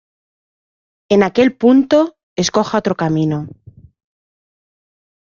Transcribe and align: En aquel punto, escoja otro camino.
En 1.13 1.21
aquel 1.21 1.49
punto, 1.55 1.99
escoja 2.35 2.79
otro 2.79 2.95
camino. 2.95 3.39